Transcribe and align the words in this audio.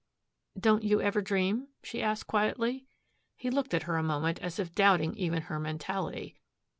"Don't 0.59 0.81
you 0.81 0.99
ever 0.99 1.21
dream?" 1.21 1.67
she 1.83 2.01
asked 2.01 2.25
quietly. 2.25 2.87
He 3.35 3.51
looked 3.51 3.75
at 3.75 3.83
her 3.83 3.97
a 3.97 4.01
moment 4.03 4.39
as 4.39 4.57
if 4.57 4.73
doubting 4.73 5.13
even 5.15 5.43
her 5.43 5.59
mentality. 5.59 6.39